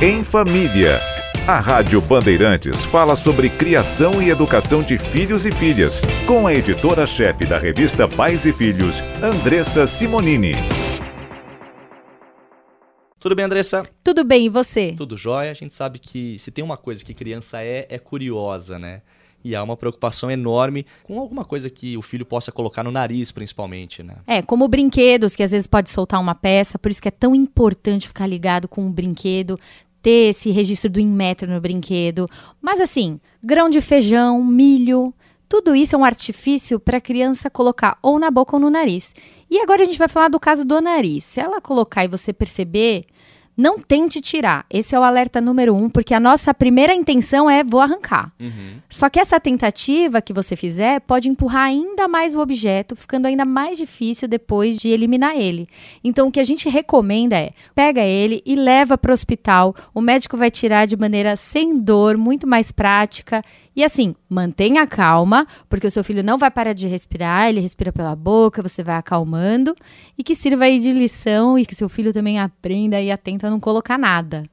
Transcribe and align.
Em 0.00 0.22
Família. 0.22 1.00
A 1.44 1.58
Rádio 1.58 2.00
Bandeirantes 2.00 2.84
fala 2.84 3.16
sobre 3.16 3.50
criação 3.50 4.22
e 4.22 4.30
educação 4.30 4.80
de 4.80 4.96
filhos 4.96 5.44
e 5.44 5.50
filhas, 5.50 6.00
com 6.24 6.46
a 6.46 6.54
editora-chefe 6.54 7.44
da 7.44 7.58
revista 7.58 8.06
Pais 8.06 8.46
e 8.46 8.52
Filhos, 8.52 9.00
Andressa 9.20 9.88
Simonini. 9.88 10.52
Tudo 13.18 13.34
bem, 13.34 13.46
Andressa? 13.46 13.84
Tudo 14.04 14.22
bem, 14.22 14.46
e 14.46 14.48
você? 14.48 14.94
Tudo 14.96 15.16
jóia. 15.16 15.50
A 15.50 15.54
gente 15.54 15.74
sabe 15.74 15.98
que 15.98 16.38
se 16.38 16.52
tem 16.52 16.62
uma 16.62 16.76
coisa 16.76 17.04
que 17.04 17.12
criança 17.12 17.60
é, 17.64 17.84
é 17.90 17.98
curiosa, 17.98 18.78
né? 18.78 19.02
E 19.44 19.54
há 19.54 19.62
uma 19.62 19.76
preocupação 19.76 20.30
enorme 20.30 20.86
com 21.04 21.18
alguma 21.18 21.44
coisa 21.44 21.70
que 21.70 21.96
o 21.96 22.02
filho 22.02 22.26
possa 22.26 22.52
colocar 22.52 22.82
no 22.82 22.90
nariz, 22.90 23.32
principalmente, 23.32 24.02
né? 24.02 24.16
É, 24.26 24.42
como 24.42 24.68
brinquedos, 24.68 25.34
que 25.34 25.42
às 25.42 25.50
vezes 25.52 25.66
pode 25.66 25.90
soltar 25.90 26.20
uma 26.20 26.34
peça, 26.34 26.78
por 26.78 26.90
isso 26.90 27.00
que 27.00 27.08
é 27.08 27.12
tão 27.12 27.34
importante 27.34 28.08
ficar 28.08 28.26
ligado 28.26 28.68
com 28.68 28.86
o 28.86 28.90
brinquedo, 28.90 29.58
ter 30.08 30.30
esse 30.30 30.50
registro 30.50 30.88
do 30.88 30.98
Inmetro 30.98 31.46
no 31.46 31.60
brinquedo. 31.60 32.26
Mas 32.62 32.80
assim, 32.80 33.20
grão 33.44 33.68
de 33.68 33.78
feijão, 33.82 34.42
milho, 34.42 35.12
tudo 35.46 35.76
isso 35.76 35.94
é 35.94 35.98
um 35.98 36.04
artifício 36.04 36.80
para 36.80 36.96
a 36.96 37.00
criança 37.00 37.50
colocar 37.50 37.98
ou 38.00 38.18
na 38.18 38.30
boca 38.30 38.56
ou 38.56 38.60
no 38.60 38.70
nariz. 38.70 39.14
E 39.50 39.60
agora 39.60 39.82
a 39.82 39.84
gente 39.84 39.98
vai 39.98 40.08
falar 40.08 40.28
do 40.28 40.40
caso 40.40 40.64
do 40.64 40.80
nariz. 40.80 41.24
Se 41.24 41.40
ela 41.40 41.60
colocar 41.60 42.06
e 42.06 42.08
você 42.08 42.32
perceber, 42.32 43.04
não 43.58 43.76
tente 43.76 44.20
tirar. 44.20 44.64
Esse 44.70 44.94
é 44.94 45.00
o 45.00 45.02
alerta 45.02 45.40
número 45.40 45.74
um, 45.74 45.90
porque 45.90 46.14
a 46.14 46.20
nossa 46.20 46.54
primeira 46.54 46.94
intenção 46.94 47.50
é 47.50 47.64
vou 47.64 47.80
arrancar. 47.80 48.32
Uhum. 48.38 48.78
Só 48.88 49.10
que 49.10 49.18
essa 49.18 49.40
tentativa 49.40 50.22
que 50.22 50.32
você 50.32 50.54
fizer 50.54 51.00
pode 51.00 51.28
empurrar 51.28 51.64
ainda 51.64 52.06
mais 52.06 52.36
o 52.36 52.40
objeto, 52.40 52.94
ficando 52.94 53.26
ainda 53.26 53.44
mais 53.44 53.76
difícil 53.76 54.28
depois 54.28 54.78
de 54.78 54.88
eliminar 54.88 55.36
ele. 55.36 55.68
Então, 56.04 56.28
o 56.28 56.30
que 56.30 56.38
a 56.38 56.44
gente 56.44 56.68
recomenda 56.68 57.36
é 57.36 57.50
pega 57.74 58.02
ele 58.02 58.40
e 58.46 58.54
leva 58.54 58.96
para 58.96 59.10
o 59.10 59.14
hospital. 59.14 59.74
O 59.92 60.00
médico 60.00 60.36
vai 60.36 60.52
tirar 60.52 60.86
de 60.86 60.96
maneira 60.96 61.34
sem 61.34 61.80
dor, 61.80 62.16
muito 62.16 62.46
mais 62.46 62.70
prática 62.70 63.42
e 63.78 63.84
assim, 63.84 64.12
mantenha 64.28 64.84
calma, 64.88 65.46
porque 65.68 65.86
o 65.86 65.90
seu 65.90 66.02
filho 66.02 66.20
não 66.20 66.36
vai 66.36 66.50
parar 66.50 66.72
de 66.72 66.88
respirar, 66.88 67.48
ele 67.48 67.60
respira 67.60 67.92
pela 67.92 68.16
boca, 68.16 68.60
você 68.60 68.82
vai 68.82 68.96
acalmando, 68.96 69.72
e 70.18 70.24
que 70.24 70.34
sirva 70.34 70.64
aí 70.64 70.80
de 70.80 70.90
lição 70.90 71.56
e 71.56 71.64
que 71.64 71.76
seu 71.76 71.88
filho 71.88 72.12
também 72.12 72.40
aprenda 72.40 73.00
e 73.00 73.08
atenta 73.08 73.47
não 73.50 73.60
colocar 73.60 73.98
nada. 73.98 74.44